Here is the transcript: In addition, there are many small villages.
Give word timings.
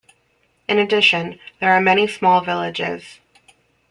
In 0.67 0.79
addition, 0.79 1.39
there 1.59 1.73
are 1.73 1.79
many 1.79 2.07
small 2.07 2.41
villages. 2.41 3.19